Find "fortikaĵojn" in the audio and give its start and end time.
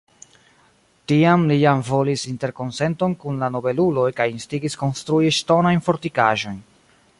5.91-6.61